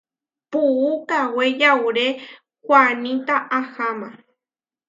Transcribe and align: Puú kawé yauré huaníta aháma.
Puú 0.51 0.89
kawé 1.09 1.43
yauré 1.61 2.05
huaníta 2.65 3.35
aháma. 3.57 4.09